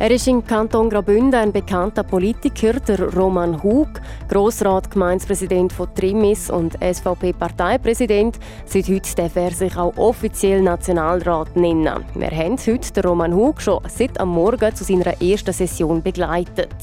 [0.00, 3.86] Er ist im Kanton Graubünden ein bekannter Politiker, der Roman Hug,
[4.30, 8.38] Grossrat, Gemeinspräsident von Trimis und SVP-Parteipräsident.
[8.64, 12.02] Seit heute darf er sich auch offiziell Nationalrat nennen.
[12.14, 16.74] Wir haben heute den Roman Hug schon seit am Morgen zu seiner ersten Session begleitet.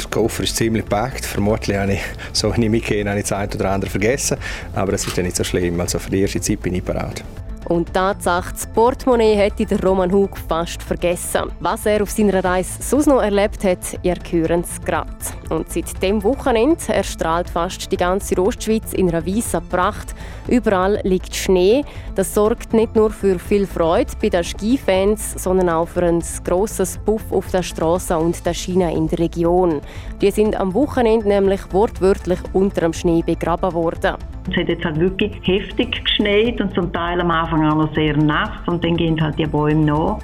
[0.00, 1.24] Der Koffer ist ziemlich gepackt.
[1.24, 2.02] Vermutlich habe ich,
[2.32, 4.38] so wie ich mitgehe, habe ich das eine oder andere vergessen.
[4.74, 5.78] Aber das ist ja nicht so schlimm.
[5.78, 7.22] Also für die erste Zeit bin ich bereit.
[7.68, 11.50] Und Tatsache, das Portemonnaie hätte der Roman Hug fast vergessen.
[11.58, 15.10] Was er auf seiner Reise sonst noch erlebt hat, ihr hören es gerade.
[15.50, 20.14] Und seit dem Wochenende erstrahlt fast die ganze Ostschweiz in einer weißen Pracht.
[20.46, 21.84] Überall liegt Schnee.
[22.14, 26.98] Das sorgt nicht nur für viel Freude bei den Skifans, sondern auch für ein grosses
[26.98, 29.80] Puff auf der Straße und der Schiene in der Region.
[30.20, 34.14] Die sind am Wochenende nämlich wortwörtlich unter dem Schnee begraben worden.
[34.48, 38.16] Es hat jetzt halt wirklich heftig geschneit und zum Teil am Anfang auch noch sehr
[38.16, 40.18] nass und dann gehen halt die Bäume nach.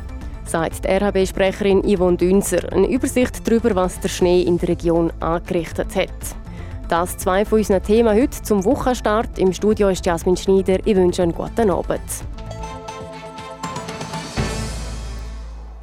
[0.44, 2.72] Sagt die RHB-Sprecherin Yvonne Dünser.
[2.72, 6.10] Eine Übersicht darüber, was der Schnee in der Region angerichtet hat.
[6.88, 9.38] Das zwei von unseren Themen heute zum Wochenstart.
[9.38, 10.78] Im Studio ist Jasmin Schneider.
[10.84, 12.00] Ich wünsche einen guten Abend.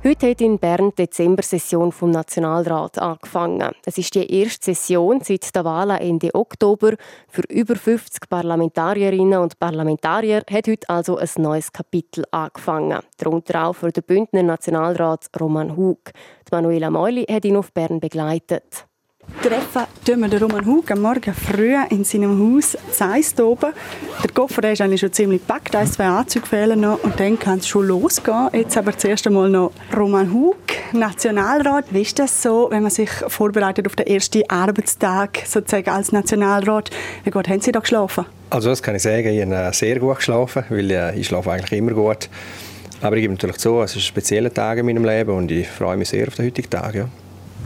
[0.02, 3.73] Heute hat in Bern die Dezember-Session vom Nationalrat angefangen.
[3.86, 6.94] Es ist die erste Session seit der Wahl Ende Oktober.
[7.28, 13.02] Für über 50 Parlamentarierinnen und Parlamentarier hat heute also ein neues Kapitel angefangen.
[13.17, 16.14] Darunter auch für den Bündner Nationalrat Roman Hug.
[16.47, 18.89] Die Manuela Meuli hat ihn auf Bern begleitet
[19.41, 23.73] treffen wir den Roman Hug am Morgen früh in seinem Haus Zeist oben.
[24.23, 27.59] Der Koffer ist eigentlich schon ziemlich gepackt, ein, zwei Anzüge fehlen noch und dann kann
[27.59, 28.49] es schon losgehen.
[28.53, 30.55] Jetzt aber zuerst einmal noch Roman Hug,
[30.94, 31.86] Nationalrat.
[31.91, 36.89] Wie ist das so, wenn man sich vorbereitet auf den ersten Arbeitstag sozusagen als Nationalrat?
[37.23, 38.25] Wie gut haben Sie da geschlafen?
[38.49, 41.77] Also das kann ich sagen, ich habe sehr gut geschlafen, weil äh, ich schlafe eigentlich
[41.77, 42.30] immer gut.
[43.02, 45.67] Aber ich gebe natürlich zu, es ist ein spezieller Tag in meinem Leben und ich
[45.67, 46.95] freue mich sehr auf den heutigen Tag.
[46.95, 47.08] Ja.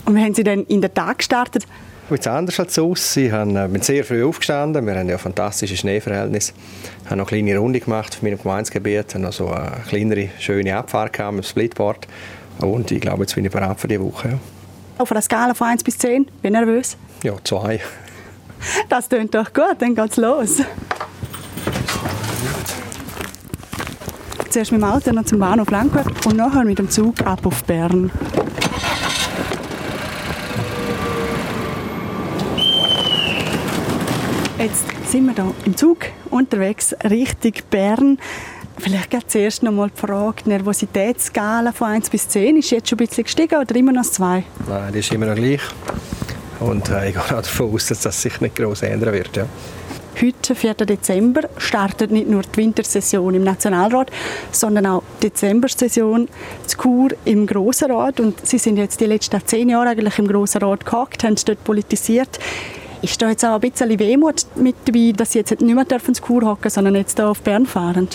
[0.05, 1.65] Und wie haben Sie denn in den Tag gestartet?
[2.09, 3.15] Etwas anders als sonst.
[3.17, 4.85] Ich äh, bin sehr früh aufgestanden.
[4.85, 6.53] Wir haben ja fantastische Schneeverhältnisse.
[7.03, 9.15] Ich habe noch eine kleine Runde gemacht auf meinem Gemeindegebiet.
[9.15, 12.07] noch so eine kleinere, schöne Abfahrt mit dem Splitboard.
[12.59, 14.37] Und ich glaube, jetzt bin ich bereit für die Woche.
[14.97, 16.27] Auf einer Skala von 1 bis 10?
[16.41, 16.97] Bin nervös?
[17.23, 17.79] Ja, 2.
[18.89, 20.61] Das klingt doch gut, dann geht's los.
[24.49, 27.63] Zuerst mit dem Auto noch zum Bahnhof Langquart und nachher mit dem Zug ab auf
[27.63, 28.11] Bern.
[34.59, 38.17] Jetzt sind wir hier im Zug unterwegs Richtung Bern.
[38.79, 42.89] Vielleicht geht zuerst noch mal die Frage, die Nervositätsskala von 1 bis 10, ist jetzt
[42.89, 44.43] schon ein bisschen gestiegen oder immer noch 2?
[44.67, 45.61] Nein, die ist immer noch gleich.
[46.61, 49.37] Und äh, ich gehe davon aus, dass das sich nicht groß ändern wird.
[49.37, 49.45] Ja.
[50.19, 50.73] Heute, 4.
[50.73, 54.09] Dezember, startet nicht nur die Wintersession im Nationalrat,
[54.51, 56.27] sondern auch die Dezember-Session
[56.65, 58.19] zu Chur im Grossen Rat.
[58.19, 61.63] Und Sie sind jetzt die letzten zehn Jahre eigentlich im Grossen Rat gehackt, haben dort
[61.63, 62.39] politisiert.
[63.03, 66.21] Ist da jetzt auch ein bisschen Wehmut mit dabei, dass Sie jetzt nicht mehr ins
[66.21, 68.07] Kur hocken sondern jetzt hier auf Bern fahren?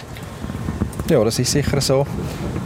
[1.10, 2.06] Ja, das ist sicher so.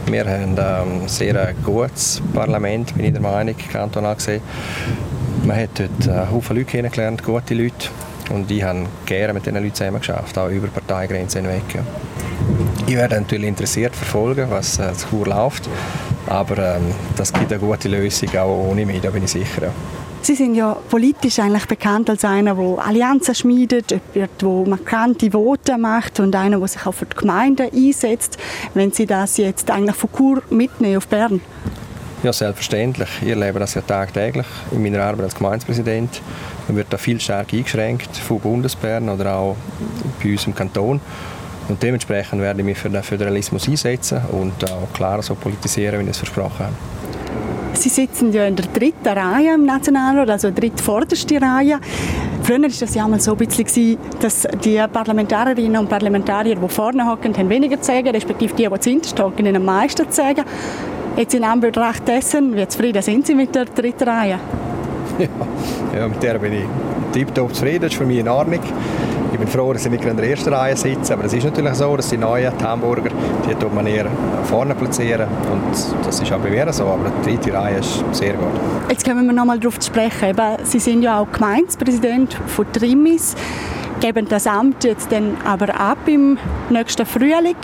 [0.05, 4.41] Wir haben ähm, ein sehr gutes Parlament, bin ich der Meinung, kantonal gesehen.
[5.43, 7.89] Man hat dort einen Haufen Leute kennengelernt, gute Leute.
[8.31, 11.83] Und ich habe gerne mit diesen Leuten zusammen geschafft, auch über Parteigrenzen hinweg.
[12.87, 15.67] Ich werde natürlich interessiert verfolgen, was äh, zu Kur läuft.
[16.27, 16.83] Aber ähm,
[17.17, 19.63] das gibt eine gute Lösung, auch ohne mich, da bin ich sicher.
[19.63, 19.71] Ja.
[20.25, 24.29] Sie sind ja politisch eigentlich bekannt als einer, der Allianzen schmiedet, der
[24.65, 28.37] markante Voten macht und einer, der sich auch für die Gemeinden einsetzt.
[28.73, 31.41] Wenn Sie das jetzt eigentlich von Chur mitnehmen auf Bern?
[32.23, 33.09] Ja, selbstverständlich.
[33.21, 36.21] Ich erlebe das ja tagtäglich in meiner Arbeit als Gemeindepräsident.
[36.69, 39.57] Man wird da viel stärker eingeschränkt von Bundesbern oder auch
[40.23, 41.01] bei uns im Kanton.
[41.67, 46.03] Und dementsprechend werde ich mich für den Föderalismus einsetzen und auch klar so politisieren, wie
[46.03, 47.02] ich es versprochen habe.
[47.73, 51.79] Sie sitzen ja in der dritten Reihe im Nationalrat, also drittvorderste Reihe.
[52.43, 57.05] Früher war das ja mal so ein bisschen, dass die Parlamentarierinnen und Parlamentarier, die vorne
[57.09, 60.43] hocken, haben weniger zu sagen, respektive die, die zuhinterst hocken, haben am meisten zu sagen.
[61.17, 64.39] Jetzt in Anbetracht dessen, wie zufrieden sind Sie mit der dritten Reihe?
[65.19, 65.27] Ja,
[65.95, 66.65] ja mit der bin ich
[67.11, 67.81] tiptop zufrieden.
[67.81, 68.59] Das ist für mich in Ordnung.
[69.33, 71.73] Ich bin froh, dass ich nicht in der ersten Reihe sitze, aber es ist natürlich
[71.73, 73.09] so, dass die neuen die Hamburger,
[73.49, 74.05] die tut man eher
[74.43, 78.33] vorne platzieren und das ist auch bei mir so, aber die dritte Reihe ist sehr
[78.33, 78.51] gut.
[78.89, 80.29] Jetzt kommen wir noch mal darauf zu sprechen.
[80.29, 83.35] Eben, Sie sind ja auch Gemeindepräsident von Trimis.
[83.99, 86.37] geben das Amt jetzt dann aber ab im
[86.69, 87.55] nächsten Frühling.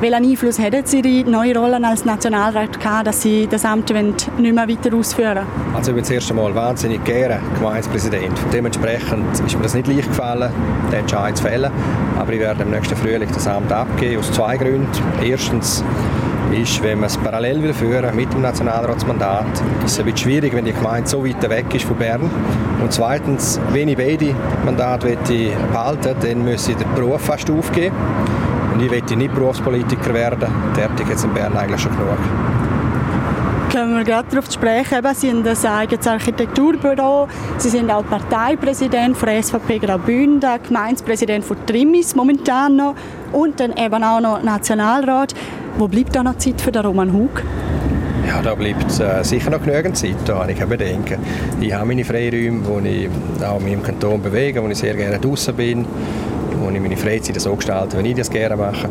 [0.00, 4.28] Welchen Einfluss hat jetzt Ihre neue Rolle als Nationalrat gehabt, dass Sie das Amt nicht
[4.38, 8.32] mehr weiter ausführen Also ich bin das erste Mal wahnsinnig gerne Gemeindepräsident.
[8.52, 10.50] Dementsprechend ist mir das nicht leicht gefallen,
[10.90, 11.70] den Entscheid zu fällen.
[12.18, 14.88] Aber ich werde im nächsten Frühling das Amt abgeben, aus zwei Gründen.
[15.22, 15.84] Erstens
[16.52, 19.46] ist, wenn man es parallel will führen mit dem Nationalratsmandat,
[19.84, 22.30] ist es ein bisschen schwierig, wenn die Gemeinde so weit weg ist von Bern.
[22.82, 25.16] Und zweitens, wenn ich beide Mandate
[25.72, 27.94] behalten dann muss ich den Beruf fast aufgeben.
[28.72, 30.48] Und ich möchte nicht Berufspolitiker werden.
[30.74, 32.18] Tätig jetzt in Bern eigentlich schon genug.
[33.74, 34.98] Kommen wir gerade darauf zu sprechen.
[34.98, 37.26] Eben, Sie sind ein eigenes Architekturbüro.
[37.58, 42.94] Sie sind auch Parteipräsident von SVP Graubünden, Gemeindepräsident von Trimis momentan noch
[43.32, 45.34] und dann eben auch noch Nationalrat.
[45.76, 47.42] Wo bleibt da noch Zeit für den Roman Hug?
[48.28, 51.18] Ja, da bleibt äh, sicher noch genügend Zeit, da habe ich Bedenken.
[51.60, 53.08] Ich habe meine Freiräume, wo ich
[53.44, 55.84] auch mich im Kanton bewege, wo ich sehr gerne draußen bin,
[56.64, 58.88] wo ich meine Freizeit so gestalte, wenn ich das gerne mache.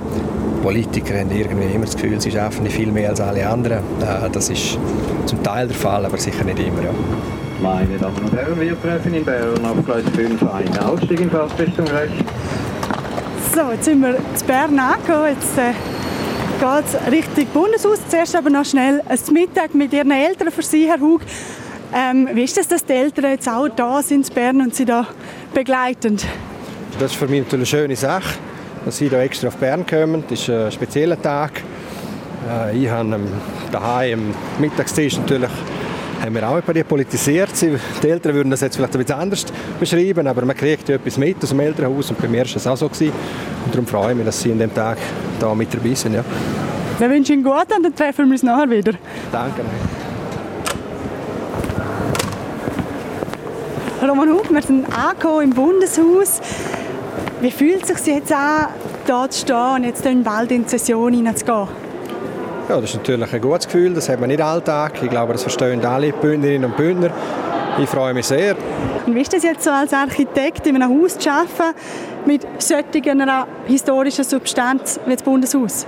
[0.61, 3.79] Politiker haben irgendwie immer das Gefühl, sie schaffen viel mehr als alle anderen.
[4.01, 4.77] Äh, das ist
[5.25, 6.81] zum Teil der Fall, aber sicher nicht immer.
[6.81, 6.91] Ja.
[7.61, 10.77] Meine Damen und Herren, wir treffen in Bern auf Gleis 5 ein.
[10.79, 12.15] Ausstieg in Fahrtrichtung rechts.
[13.53, 15.29] So, jetzt sind wir zu Bern angekommen.
[15.29, 15.73] Jetzt äh,
[16.59, 17.99] geht es Richtung Bundeshaus.
[18.07, 21.21] Zuerst aber noch schnell ein Mittag mit Ihren Eltern für Sie, Herr Hug.
[21.93, 24.85] Ähm, wie ist es, dass die Eltern jetzt auch da sind in Bern und Sie
[24.85, 25.05] da
[25.53, 26.17] begleiten?
[26.99, 28.35] Das ist für mich natürlich eine schöne Sache,
[28.85, 30.23] dass Sie hier extra auf Bern kommen.
[30.29, 31.61] Das ist ein spezieller Tag.
[32.49, 33.19] Äh, ich habe
[33.71, 35.49] daheim am Mittagstisch natürlich
[36.23, 37.49] haben wir auch ein paar politisiert.
[37.61, 39.45] Die Eltern würden das jetzt vielleicht ein bisschen anders
[39.77, 42.65] beschreiben, aber man kriegt ja etwas mit aus dem Elternhaus und bei mir war das
[42.65, 42.87] auch so.
[42.87, 43.11] Gewesen.
[43.65, 44.97] Und darum freue ich mich, dass Sie an dem Tag
[45.39, 46.13] da mit dabei sind.
[46.13, 46.23] Ja.
[46.97, 48.93] Wir wünschen Ihnen gut und dann treffen wir uns nachher wieder.
[49.31, 49.61] Danke.
[54.01, 56.41] Roman Hug, wir sind angekommen im Bundeshaus.
[57.43, 58.69] Wie fühlt es sich jetzt an,
[59.05, 61.67] hier zu stehen und jetzt in bald in die Session hineinzugehen?
[62.69, 64.93] Ja, das ist natürlich ein gutes Gefühl, das hat man nicht alltag.
[65.03, 67.09] Ich glaube, das verstehen alle Bündnerinnen und Bündner.
[67.77, 68.55] Ich freue mich sehr.
[69.05, 71.77] Und wie ist es jetzt so als Architekt in einem Haus zu arbeiten
[72.25, 75.85] mit solcher historischen Substanz wie das Bundeshaus?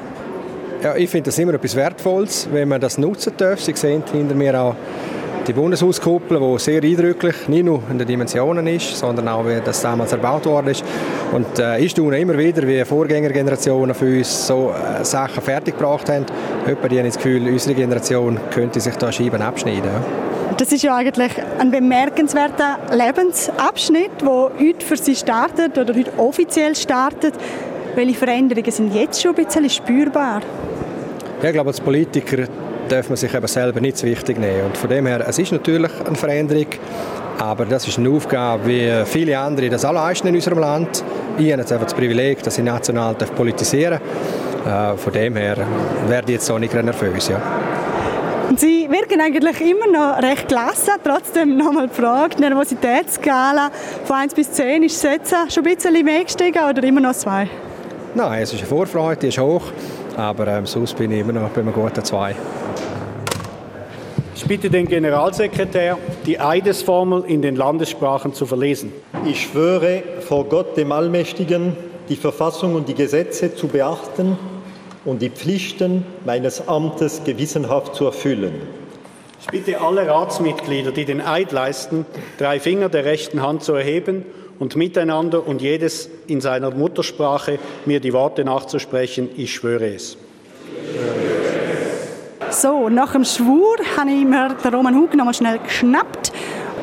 [0.84, 3.62] Ja, ich finde das immer etwas Wertvolles, wenn man das nutzen darf.
[3.62, 4.76] Sie sehen hinter mir auch
[5.48, 9.82] die Bundeshauskuppel, die sehr eindrücklich nicht nur in den Dimensionen ist, sondern auch wie das
[9.82, 10.84] damals erbaut worden ist.
[11.32, 16.26] Und äh, ich staune immer wieder, wie Vorgängergenerationen für uns so äh, Sachen fertiggebracht haben.
[16.66, 19.86] Etwa die haben das Gefühl, unsere Generation könnte sich da Scheiben abschneiden.
[19.86, 20.56] Ja.
[20.58, 26.76] Das ist ja eigentlich ein bemerkenswerter Lebensabschnitt, der heute für Sie startet oder heute offiziell
[26.76, 27.34] startet.
[27.96, 30.42] Welche Veränderungen sind jetzt schon ein bisschen spürbar?
[31.42, 32.48] Ja, ich glaube, als Politiker
[32.88, 34.66] darf man sich eben selber nicht zu wichtig nehmen.
[34.66, 36.68] Und von dem her, es ist natürlich eine Veränderung,
[37.38, 41.04] aber das ist eine Aufgabe, wie viele andere das auch leisten in unserem Land.
[41.38, 44.00] Ich habe jetzt einfach das Privileg, dass ich national politisieren
[44.64, 44.96] darf.
[44.96, 45.58] Äh, von dem her
[46.08, 47.28] werde ich jetzt auch nicht nervös.
[47.28, 47.42] Ja.
[48.56, 50.94] Sie wirken eigentlich immer noch recht gelassen.
[51.04, 53.70] Trotzdem nochmal die Frage, die Nervositätsskala
[54.06, 57.14] von 1 bis 10, ist es jetzt schon ein bisschen mehr gestiegen oder immer noch
[57.14, 57.48] 2?
[58.14, 59.74] Nein, es ist eine Vorfreude, die ist hoch,
[60.18, 62.36] aber ähm, sonst bin ich immer noch bei einem guten 2.
[64.36, 68.92] Ich bitte den Generalsekretär, die Eidesformel in den Landessprachen zu verlesen.
[69.26, 71.76] Ich schwöre vor Gott dem Allmächtigen,
[72.10, 74.38] die Verfassung und die Gesetze zu beachten
[75.06, 78.54] und die Pflichten meines Amtes gewissenhaft zu erfüllen.
[79.40, 82.06] Ich bitte alle Ratsmitglieder, die den Eid leisten,
[82.38, 84.26] drei Finger der rechten Hand zu erheben
[84.60, 89.30] und miteinander und jedes in seiner Muttersprache mir die Worte nachzusprechen.
[89.38, 90.18] Ich schwöre es.
[92.50, 96.32] So, nach dem Schwur habe ich mir den Roman Hug noch mal schnell geschnappt.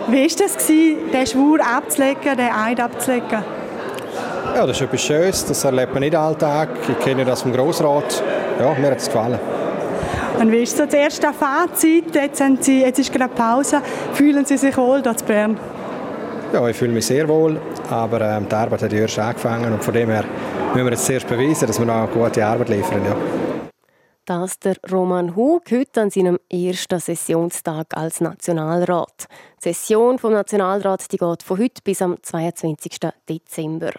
[0.09, 3.43] Wie war das, den Schwur abzulegen, den Eid abzulegen?
[4.55, 6.69] Ja, das ist etwas Schönes, das erlebt man nicht alltag.
[6.88, 8.23] Ich kenne das vom Grossrat.
[8.59, 9.38] Ja, mir hat es gefallen.
[10.38, 12.14] Und wie ist so das erste Fazit?
[12.14, 13.81] Jetzt, haben Sie, jetzt ist gerade Pause.
[14.12, 15.61] Fühlen Sie sich wohl hier in Bern?
[16.53, 19.95] Ja, ich fühle mich sehr wohl, aber ähm, die Arbeit hat erst angefangen und von
[19.95, 20.25] dem her
[20.75, 23.03] müssen wir jetzt zuerst beweisen, dass wir noch eine gute Arbeit liefern.
[23.07, 23.17] Ja.
[24.27, 29.29] Das der Roman Hug heute an seinem ersten Sessionstag als Nationalrat.
[29.65, 32.99] Die Session vom Nationalrat die geht von heute bis am 22.
[33.29, 33.93] Dezember.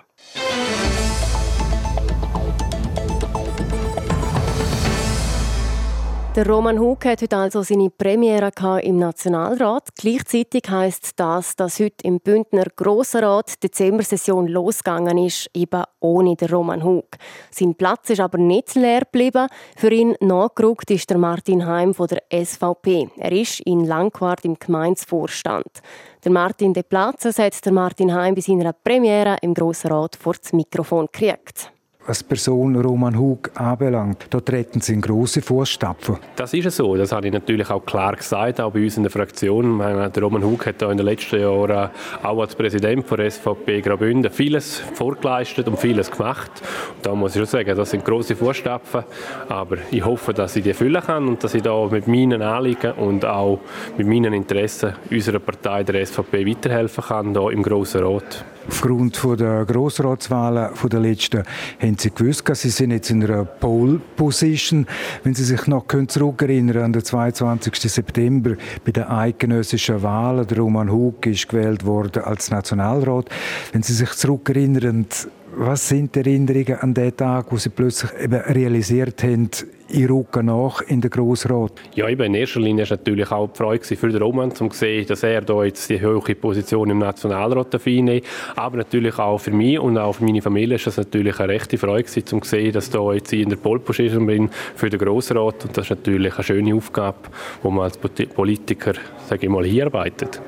[6.35, 8.49] Der Roman Hug hat heute also seine Premiere
[8.81, 9.89] im Nationalrat.
[9.95, 16.49] Gleichzeitig heißt das, dass heute im Bündner Grossrat die Dezember-Session losgegangen ist, eben ohne den
[16.49, 17.05] Roman Hug.
[17.51, 19.47] Sein Platz ist aber nicht leer geblieben.
[19.77, 23.09] Für ihn nachgerückt ist der Martin Heim von der SVP.
[23.17, 25.83] Er ist in Langquart im Gemeinsvorstand.
[26.25, 30.51] Der Martin De Platzes hat der Martin Heim bei seiner Premiere im Grossrat vor das
[30.51, 31.71] Mikrofon gekriegt
[32.05, 34.27] was Person Roman Hug anbelangt.
[34.29, 36.17] Da treten Sie in grosse Fußstapfen.
[36.35, 36.95] Das ist so.
[36.95, 39.79] Das habe ich natürlich auch klar gesagt, auch bei uns in der Fraktion.
[39.79, 41.89] Der Roman Hug hat in den letzten Jahren
[42.21, 46.51] auch als Präsident der SVP Graubünden vieles vorgeleistet und vieles gemacht.
[46.97, 49.03] Und da muss ich schon sagen, das sind grosse Fußstapfen.
[49.49, 52.93] Aber ich hoffe, dass ich die füllen kann und dass ich da mit meinen Anliegen
[52.93, 53.59] und auch
[53.97, 58.43] mit meinen Interessen unserer Partei, der SVP, weiterhelfen kann, hier im Grossen Rat.
[58.67, 61.43] Aufgrund der Grossratswahlen der letzten
[61.81, 64.87] haben Sie gewusst, dass Sie sind jetzt in einer Pole Position.
[65.23, 67.75] Wenn Sie sich noch zurückerinnern an den 22.
[67.91, 68.55] September
[68.85, 73.29] bei den eidgenössischen Wahlen, der Roman Hug ist gewählt worden als Nationalrat.
[73.71, 75.07] Wenn Sie sich zurückerinnern,
[75.55, 79.49] was sind die Erinnerungen an den Tag, wo Sie plötzlich eben realisiert haben,
[79.89, 81.73] ich rücke nach in den Grossrat?
[81.93, 84.77] Ja, eben in erster Linie war natürlich auch die Freude für den Roman, um zu
[84.77, 88.25] sehen, dass er da jetzt die hohe Position im Nationalrat einnimmt.
[88.55, 91.77] Aber natürlich auch für mich und auch für meine Familie ist das natürlich eine rechte
[91.77, 95.65] Freude um zu sehen, dass da jetzt ich in der Pole-Position bin für den Grossrat.
[95.65, 97.17] Und das ist natürlich eine schöne Aufgabe,
[97.61, 98.93] wo man als Politiker,
[99.27, 100.41] sage ich mal, hier arbeitet.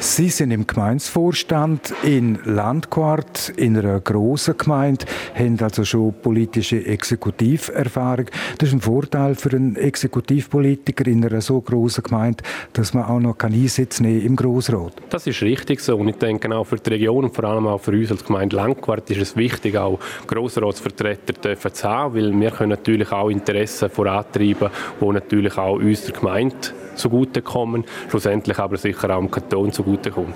[0.00, 8.26] Sie sind im Gemeinsvorstand in Landquart, in einer grossen Gemeinde, haben also schon politische Exekutiverfahrung.
[8.58, 13.20] Das ist ein Vorteil für einen Exekutivpolitiker in einer so grossen Gemeinde, dass man auch
[13.20, 14.94] noch Einsitz nehmen im Grossrat.
[15.10, 17.80] Das ist richtig so und ich denke auch für die Region und vor allem auch
[17.80, 22.70] für uns als Gemeinde Landquart ist es wichtig, auch Grossratsvertreter zu haben, weil wir können
[22.70, 24.68] natürlich auch Interessen vorantreiben,
[25.00, 26.56] die natürlich auch uns der Gemeinde
[26.94, 30.34] zugutekommen, schlussendlich aber sicher auch dem Kanton zugutekommen.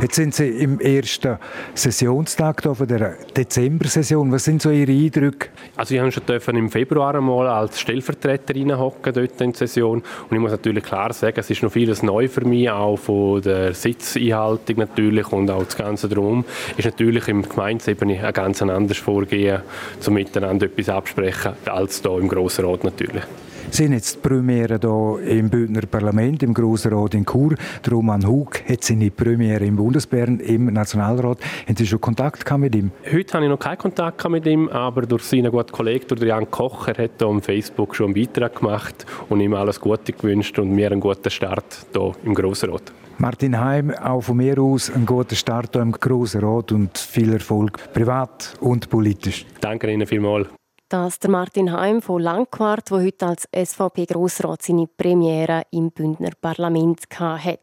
[0.00, 1.36] Jetzt sind Sie im ersten
[1.74, 4.32] Sessionstag von der Dezember-Session.
[4.32, 5.48] Was sind so Ihre Eindrücke?
[5.76, 9.98] Also ich habe schon dürfen im Februar einmal als Stellvertreter reinhocken dort in die Session
[9.98, 13.42] und ich muss natürlich klar sagen, es ist noch vieles neu für mich, auch von
[13.42, 16.46] der Sitzeinhaltung natürlich und auch das Ganze drum
[16.78, 19.60] ist natürlich im Gemeindeebene ein ganz anderes Vorgehen,
[19.98, 23.24] zum miteinander etwas absprechen, als hier im Grossen Rat natürlich
[23.74, 27.54] sind jetzt die Premiere hier im Bündner Parlament, im Grossen Rat in Chur.
[27.84, 31.38] Der Roman Hug hat seine Premiere im Bundesbären, im Nationalrat.
[31.68, 32.90] Haben Sie schon Kontakt mit ihm?
[33.10, 36.50] Heute habe ich noch keinen Kontakt mit ihm, aber durch seinen guten Kollegen, durch Jan
[36.50, 40.70] Kocher, hat er auf Facebook schon einen Beitrag gemacht und ihm alles Gute gewünscht und
[40.74, 42.92] mir einen guten Start hier im Grossen Rat.
[43.18, 47.32] Martin Heim, auch von mir aus einen guten Start hier im Grossen Rat und viel
[47.34, 49.44] Erfolg, privat und politisch.
[49.60, 50.48] Danke Ihnen vielmals
[50.90, 57.04] dass der Martin Heim von Langquart, der heute als SVP-Grossrat seine Premiere im Bündner Parlament
[57.16, 57.60] hatte.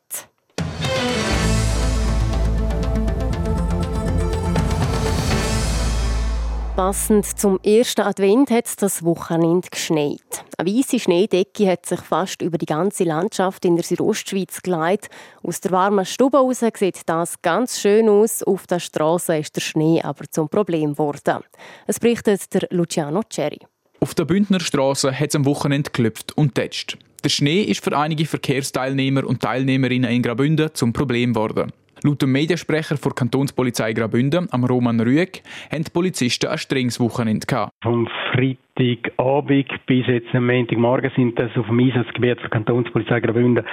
[6.77, 10.45] Passend zum ersten Advent hat es das Wochenende geschneit.
[10.59, 15.09] Eine weiße Schneedecke hat sich fast über die ganze Landschaft in der Südostschweiz geleitet.
[15.41, 18.43] Aus der warmen Stube heraus sieht das ganz schön aus.
[18.43, 21.43] Auf der Straße ist der Schnee aber zum Problem geworden.
[21.87, 23.61] Es berichtet der Luciano Cherry.
[23.99, 26.99] Auf der Bündner Straße hat es am Wochenende geklüpft und tätscht.
[27.23, 31.71] Der Schnee ist für einige Verkehrsteilnehmer und Teilnehmerinnen in Graubünden zum Problem geworden.
[32.03, 37.47] Laut dem Mediensprecher der Kantonspolizei Graubünden, am Roman Rüegg, haben die Polizisten ein strenges Wochenende
[37.47, 37.71] gehabt.
[37.81, 43.65] Vom Freitagabend bis jetzt am Montagmorgen sind das auf dem Einsatzgebiet der Kantonspolizei Graubünden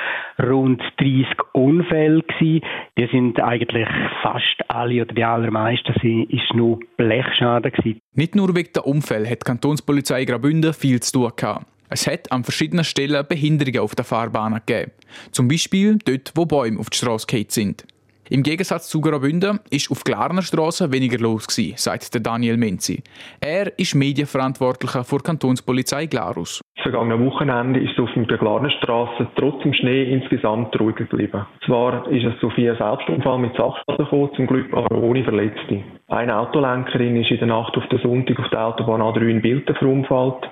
[0.42, 2.64] rund 30 Unfälle gewesen.
[2.96, 3.88] Die sind eigentlich
[4.22, 8.00] fast alle oder die allermeisten sind, ist nur Blechschaden gewesen.
[8.14, 11.66] Nicht nur wegen der Unfälle hat die Kantonspolizei Graubünden viel zu tun gehabt.
[11.90, 14.92] Es hat an verschiedenen Stellen Behinderungen auf der Fahrbahn gegeben.
[15.30, 17.84] Zum Beispiel dort, wo Bäume auf die Straße sind.
[18.30, 23.02] Im Gegensatz zu Graubünden ist auf Glarner Straße weniger los gewesen, sagt Daniel Menzi.
[23.38, 26.62] Er ist Medienverantwortlicher für Kantonspolizei Glarus.
[26.76, 31.44] Das vergangene Wochenende ist auf der Glarner Straße trotz dem Schnee insgesamt ruhiger geblieben.
[31.66, 35.84] Zwar ist es zu vier Selbstunfall mit Sachschaden gekommen, zum Glück aber ohne Verletzte.
[36.08, 39.74] Eine Autolenkerin ist in der Nacht auf der Sonntag auf der Autobahn A3 in Bilten
[39.74, 40.48] verunfallt.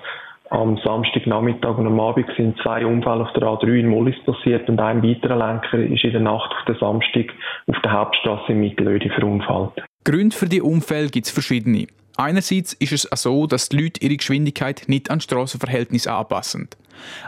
[0.53, 4.79] Am Samstagnachmittag und am Abend sind zwei Unfälle auf der A3 in Mollis passiert und
[4.79, 7.25] ein weiterer Lenker ist in der Nacht auf der Samstag
[7.65, 9.83] auf der Hauptstraße in Mittelöde verunfallt.
[10.03, 11.87] Gründe für die Unfälle gibt es verschiedene.
[12.17, 16.69] Einerseits ist es so, dass die Leute ihre Geschwindigkeit nicht an Strassenverhältnisse anpassen.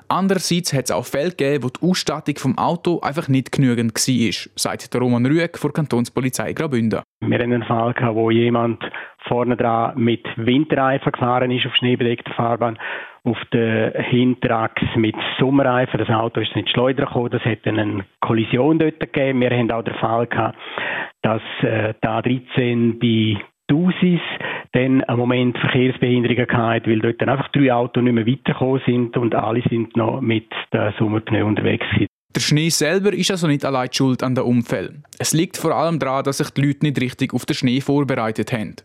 [0.08, 4.52] Andererseits hat es auch Fälle gegeben, wo die Ausstattung vom Auto einfach nicht genügend war,
[4.56, 7.02] sagt der Roman Rüegg von Kantonspolizei Graubünden.
[7.22, 8.84] Wir hatten einen Fall, wo jemand
[9.28, 12.78] vorne dran mit Winterreifen gefahren ist auf schneebedeckter Fahrbahn
[13.26, 16.00] auf der Hinterachse mit Sommerreifen.
[16.00, 17.32] Das Auto ist nicht schleudern gekommen.
[17.32, 19.42] Das hat eine Kollision dort gegeben.
[19.42, 20.58] Wir haben auch den Fall gehabt,
[21.24, 24.22] dass äh, die A13 bei Dusis
[24.74, 29.18] dann einen Moment Verkehrsbehinderungen gehabt, weil dort dann einfach drei Autos nicht mehr weitergekommen sind
[29.18, 32.08] und alle sind noch mit der Sommerpneu unterwegs gewesen.
[32.36, 35.04] Der Schnee selber ist also nicht allein schuld an den Unfällen.
[35.18, 38.52] Es liegt vor allem daran, dass sich die Leute nicht richtig auf den Schnee vorbereitet
[38.52, 38.76] haben.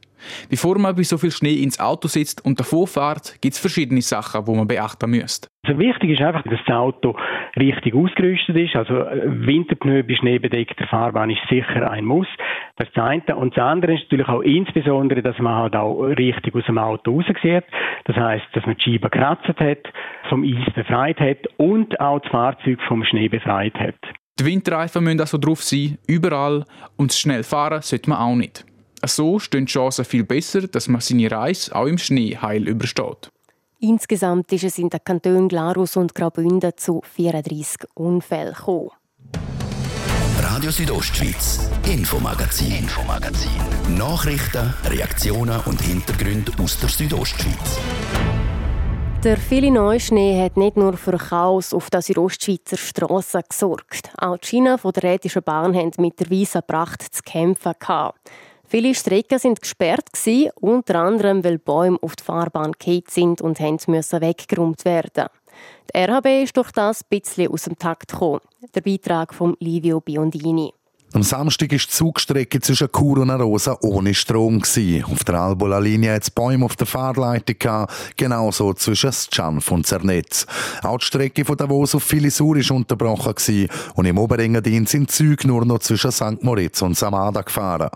[0.49, 4.03] Bevor man bei so viel Schnee ins Auto sitzt und davor fährt, gibt es verschiedene
[4.03, 5.49] Sachen, die man beachten müsste.
[5.67, 7.17] Also wichtig ist einfach, dass das Auto
[7.59, 8.77] richtig ausgerüstet ist.
[8.77, 12.27] Also äh, Winterpneu bei schneebedeckter Fahrbahn ist sicher ein Muss.
[12.77, 13.37] Das ist das eine.
[13.37, 17.13] Und das andere ist natürlich auch insbesondere, dass man halt auch richtig aus dem Auto
[17.13, 17.65] raussieht.
[18.05, 19.93] Das heißt, dass man die Scheibe gekratzt hat,
[20.29, 23.97] vom Eis befreit hat und auch das Fahrzeug vom Schnee befreit hat.
[24.41, 26.65] Die Winterreifen müssen also drauf sein, überall.
[26.97, 28.65] Und schnell fahren sollte man auch nicht.
[29.07, 33.31] So stehen die Chancen viel besser, dass man seine Reise auch im Schnee heil übersteht.
[33.81, 38.91] Insgesamt ist es in den Kantonen Glarus und Graubünden zu 34 Unfällen gekommen.
[40.43, 43.51] Radio Südostschweiz, Infomagazin, Infomagazin.
[43.97, 47.79] Nachrichten, Reaktionen und Hintergründe aus der Südostschweiz.
[49.25, 54.11] Der viele Neuschnee hat nicht nur für Chaos auf der Südostschweizer Strassen gesorgt.
[54.19, 57.73] Auch die Schienen der Rätischen Bahn haben mit der weißen Pracht zu kämpfen.
[57.79, 58.31] Gehabt.
[58.71, 60.11] Viele Strecken sind gesperrt
[60.61, 63.59] unter anderem weil Bäume auf die Fahrbahn gekehrt sind und
[63.89, 65.27] müssen weggeräumt werden.
[65.93, 68.39] Die RHB ist durch das ein bisschen aus dem Takt gekommen.
[68.73, 70.73] Der Beitrag von Livio Biondini.
[71.13, 74.63] Am Samstag war die Zugstrecke zwischen Chur und Arosa ohne Strom.
[74.63, 80.47] Auf der Albola-Linie hat es Bäume auf der Fahrleitung gehabt, genauso zwischen Schanf und Zernetz.
[80.85, 85.49] Auch die Strecke von Davos auf Filisur war unterbrochen gewesen, und im Oberengadin sind Züge
[85.49, 86.43] nur noch zwischen St.
[86.43, 87.91] Moritz und Samada gefahren.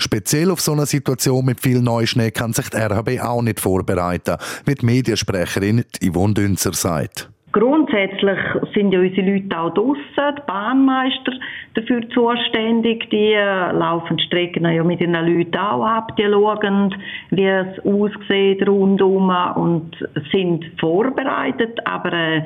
[0.00, 4.38] Speziell auf so eine Situation mit viel Neuschnee kann sich die RHB auch nicht vorbereiten,
[4.64, 7.30] wie die Mediensprecherin Yvonne Dünzer sagt.
[7.56, 8.38] Grundsätzlich
[8.74, 11.32] sind ja unsere Leute auch draussen, die Bahnmeister
[11.72, 13.08] dafür zuständig.
[13.08, 16.94] Die äh, laufen Strecken ja mit ihren Leuten auch ab, die schauen,
[17.30, 19.96] wie es aussieht rundum und
[20.30, 22.42] sind vorbereitet, aber äh,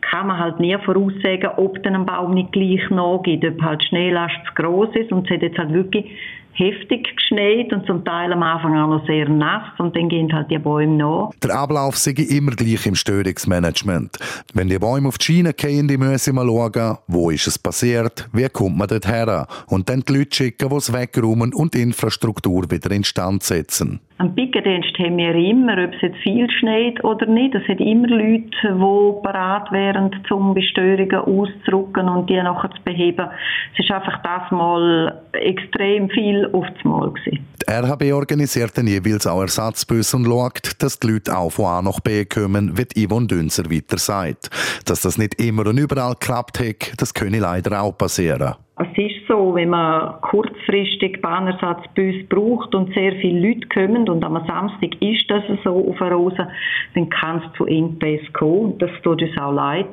[0.00, 4.36] kann man halt nie voraussagen, ob dann ein Baum nicht gleich nachgeht, ob halt Schneelast
[4.46, 5.12] zu gross ist.
[5.12, 6.10] Und es hat jetzt halt wirklich
[6.60, 10.50] heftig geschneit und zum Teil am Anfang auch noch sehr nass und dann gehen halt
[10.50, 11.30] die Bäume nach.
[11.42, 14.18] Der Ablauf sei immer gleich im Störungsmanagement.
[14.52, 18.28] Wenn die Bäume auf die Schiene gehen, die müssen wir schauen, wo ist es passiert,
[18.32, 21.82] wie kommt man dort her und dann die Leute schicken, die es wegräumen und die
[21.82, 24.00] Infrastruktur wieder instand setzen.
[24.20, 28.06] Am Pickendienst haben wir immer, ob es jetzt viel schneit oder nicht, es hat immer
[28.06, 33.30] Leute, die bereit wären, um Bestörungen auszurücken und die nachher zu beheben.
[33.72, 37.46] Es ist einfach das mal extrem viel auf das Mal gewesen.
[37.66, 41.80] Die RHB organisiert dann jeweils auch Ersatzbus und schaut, dass die Leute auch von A
[41.80, 44.50] nach B kommen, wie Yvonne Dünser weiter sagt.
[44.84, 48.54] Dass das nicht immer und überall klappt hat, das könne leider auch passieren.
[48.76, 54.44] Es ist so, wenn man kurzfristig Bahnersatzbus braucht und sehr viele Leute kommen und am
[54.46, 56.48] Samstag ist das so auf einer Rose,
[56.94, 58.78] dann kann es zu Engpässen kommen.
[58.78, 59.88] Das tut uns auch leid.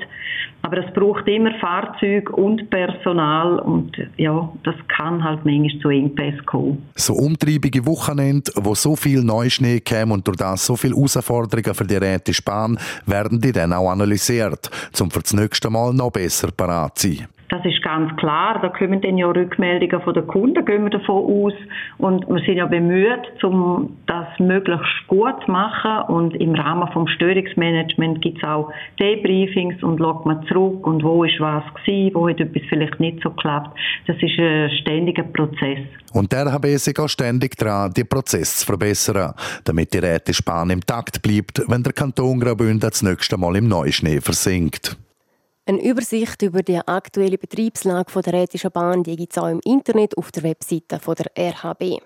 [0.63, 6.45] Aber es braucht immer Fahrzeug und Personal und ja, das kann halt manchmal zu Engpässen
[6.45, 6.89] kommen.
[6.95, 11.85] So umtriebige Wochenende, wo so viel Neuschnee käme und durch das so viele Herausforderungen für
[11.85, 14.69] die Rätische Bahn, werden die dann auch analysiert,
[14.99, 17.36] um für das nächste Mal noch besser parat zu sein.
[17.49, 18.59] Das ist ganz klar.
[18.61, 21.53] Da kommen dann ja Rückmeldungen von den Kunden, gehen wir davon aus.
[21.97, 26.13] Und wir sind ja bemüht, um das möglichst gut zu machen.
[26.13, 31.23] Und im Rahmen vom Störungsmanagement gibt es auch Debriefings und schaut man zurück und wo
[31.23, 33.77] ist was gewesen, wo hat etwas vielleicht nicht so geklappt.
[34.07, 35.79] Das ist ein ständiger Prozess.
[36.13, 39.33] Und der habe sich auch ständig dran, den Prozess zu verbessern,
[39.63, 44.19] damit die Rätespahn im Takt bleibt, wenn der Kanton Graubünden das nächste Mal im Neuschnee
[44.19, 44.97] versinkt.
[45.69, 50.31] Eine Übersicht über die aktuelle Betriebslage der Rätischen Bahn gibt es auch im Internet auf
[50.31, 52.01] der Webseite der RHB.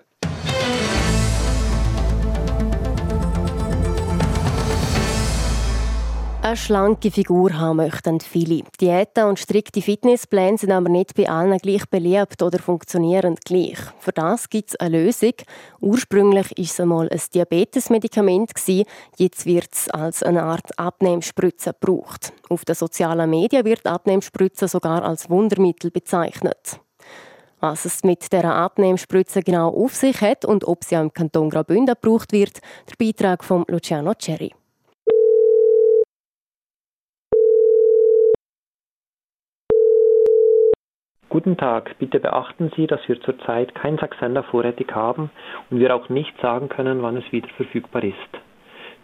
[6.44, 8.64] Eine schlanke Figur haben möchten viele.
[8.80, 13.78] Diäten und strikte Fitnesspläne sind aber nicht bei allen gleich beliebt oder funktionieren gleich.
[14.00, 15.34] Für das gibt es eine Lösung.
[15.80, 18.50] Ursprünglich war es einmal ein Diabetesmedikament,
[19.18, 22.32] jetzt wird es als eine Art Abnehmspritze gebraucht.
[22.48, 26.80] Auf den sozialen Medien wird Abnehmspritze sogar als Wundermittel bezeichnet.
[27.60, 31.50] Was es mit der Abnehmspritze genau auf sich hat und ob sie auch im Kanton
[31.50, 34.52] Graubünden gebraucht wird, der Beitrag von Luciano Cherry.
[41.32, 45.30] Guten Tag, bitte beachten Sie, dass wir zurzeit keinen Saxender vorrätig haben
[45.70, 48.18] und wir auch nicht sagen können, wann es wieder verfügbar ist.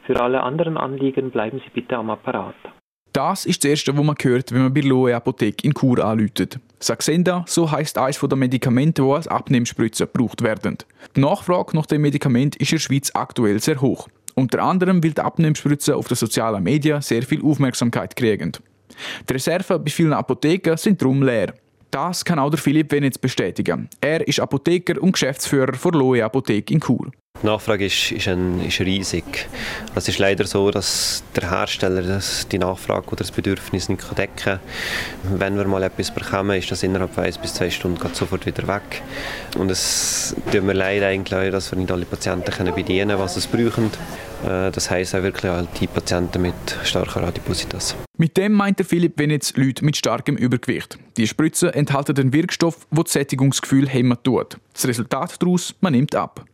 [0.05, 2.55] Für alle anderen Anliegen bleiben Sie bitte am Apparat.
[3.15, 6.61] Das ist das Erste, was man hört, wenn man bei Loe Apotheke in Chur anläutet.
[6.81, 10.77] Saxenda, so heißt eines der Medikamente, die als Abnehmspritze gebraucht werden.
[11.17, 14.07] Die Nachfrage nach dem Medikament ist in der Schweiz aktuell sehr hoch.
[14.35, 18.53] Unter anderem, weil die Abnehmspritzen auf den sozialen Medien sehr viel Aufmerksamkeit kriegen.
[19.27, 21.55] Die Reserven bei vielen Apotheken sind darum leer.
[21.91, 23.89] Das kann auch der Philipp Venetz bestätigen.
[24.01, 27.11] Er ist Apotheker und Geschäftsführer der Loe Apotheke in Chur.
[27.41, 29.49] Die Nachfrage ist, ist, ein, ist riesig.
[29.95, 34.35] Es ist leider so, dass der Hersteller das, die Nachfrage oder das Bedürfnis nicht decken
[34.37, 34.61] kann.
[35.23, 38.67] Wenn wir mal etwas bekommen, ist das innerhalb von eins bis zwei Stunden sofort wieder
[38.67, 39.03] weg.
[39.57, 43.49] Und es tut mir leid eigentlich, dass wir nicht alle Patienten bedienen können, was sie
[43.49, 43.93] brauchen.
[44.45, 47.97] Äh, das heisst auch wirklich all die Patienten mit starker Adipositas.
[48.17, 50.99] Mit dem meint der Philipp Venetz Leute mit starkem Übergewicht.
[51.17, 54.59] Die Spritzen enthalten den Wirkstoff, der das Sättigungsgefühl hemmen tut.
[54.73, 56.45] Das Resultat daraus, man nimmt ab.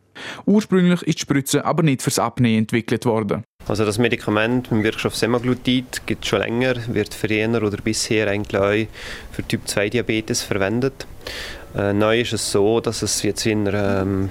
[0.45, 3.43] Ursprünglich ist die Spritze aber nicht fürs Abnehmen entwickelt worden.
[3.67, 8.29] Also das Medikament mit dem Wirkstoff Semaglutid gibt es schon länger, wird früher oder bisher
[8.29, 8.87] eigentlich auch
[9.31, 11.07] für Typ 2 Diabetes verwendet.
[11.75, 14.29] Äh, neu ist es so, dass es jetzt in einer ähm,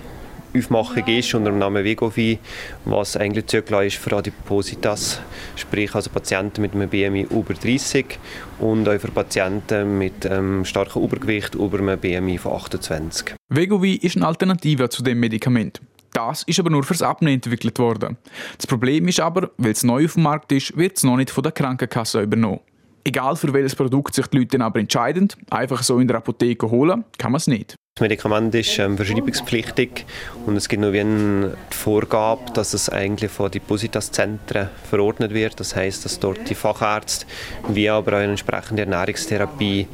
[0.56, 2.38] Aufmachung ist unter dem Namen Vegovi,
[2.84, 5.20] was eigentlich zugelassen ist für Adipositas,
[5.56, 8.18] sprich also Patienten mit einem BMI über 30
[8.60, 13.34] und auch für Patienten mit ähm, starkem Übergewicht über einem BMI von 28.
[13.48, 15.80] Vegovi ist eine Alternative zu dem Medikament.
[16.12, 18.16] Das ist aber nur fürs Abnehmen entwickelt worden.
[18.56, 21.30] Das Problem ist aber, weil es neu auf dem Markt ist, wird es noch nicht
[21.30, 22.60] von der Krankenkasse übernommen.
[23.02, 26.70] Egal für welches Produkt sich die Leute dann aber entscheiden, einfach so in der Apotheke
[26.70, 27.74] holen, kann man es nicht.
[27.96, 30.04] Das Medikament ist ähm, verschreibungspflichtig
[30.46, 35.60] und es gibt nur wie eine Vorgabe, dass es eigentlich von Depositas-Zentren verordnet wird.
[35.60, 37.24] Das heißt, dass dort die Fachärzte
[37.68, 39.86] wie aber auch eine entsprechende Ernährungstherapie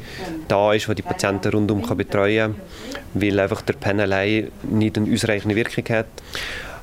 [0.47, 4.97] da ist, die die Patienten rundum kann betreuen kann, weil einfach der Pen allein nicht
[4.97, 6.07] eine ausreichende Wirkung hat.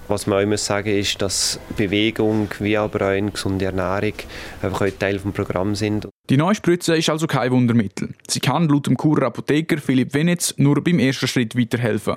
[0.06, 4.14] Was man auch muss sagen ist, dass Bewegung wie aber auch eine gesunde Ernährung
[4.62, 6.06] einfach ein Teil des Programms sind.
[6.30, 8.10] Die neue Spritze ist also kein Wundermittel.
[8.28, 12.16] Sie kann laut dem Churer Apotheker Philipp Venetz nur beim ersten Schritt weiterhelfen.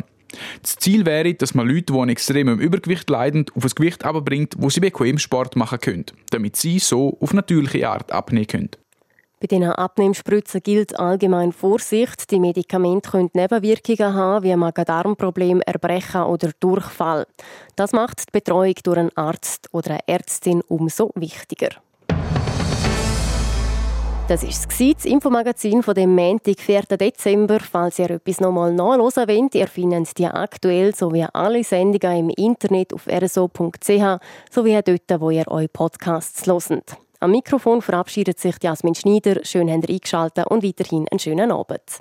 [0.62, 4.56] Das Ziel wäre, dass man Leute, die an extremem Übergewicht leiden, auf ein Gewicht bringt,
[4.58, 8.70] wo sie bequem Sport machen können, damit sie so auf natürliche Art abnehmen können.
[9.40, 12.30] Bei diesen Abnehmspritzen gilt allgemein Vorsicht.
[12.32, 17.26] Die Medikamente können Nebenwirkungen haben, wie Magen-Darm-Problem, Erbrechen oder Durchfall.
[17.76, 21.70] Das macht die Betreuung durch einen Arzt oder eine Ärztin umso wichtiger.
[24.32, 26.84] Das war das Infomagazin von dem Montag, 4.
[26.84, 27.60] Dezember.
[27.60, 32.94] Falls ihr etwas nochmal nachhören wollt, ihr findet die aktuell sowie alle Sendungen im Internet
[32.94, 36.96] auf rso.ch sowie dort, wo ihr eure Podcasts hört.
[37.20, 39.44] Am Mikrofon verabschiedet sich Jasmin Schneider.
[39.44, 42.00] Schön habt ihr eingeschaltet und weiterhin einen schönen Abend.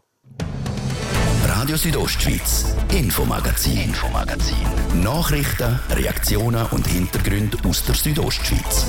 [1.49, 5.03] Radio Südostschweiz, Infomagazin, Infomagazin.
[5.03, 8.87] Nachrichten, Reaktionen und Hintergründe aus der Südostschweiz.